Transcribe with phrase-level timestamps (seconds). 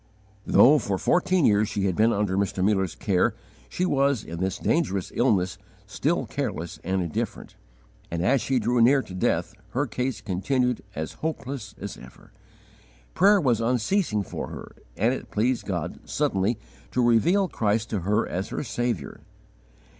[0.47, 2.63] Though, for fourteen years, she had been under Mr.
[2.63, 3.35] Muller's care,
[3.69, 7.55] she was, in this dangerous illness, still careless and indifferent;
[8.09, 12.31] and, as she drew near to death, her case continued as hopeless as ever.
[13.13, 16.57] Prayer was unceasing for her; and it pleased God suddenly
[16.89, 19.21] to reveal Christ to her as her Saviour.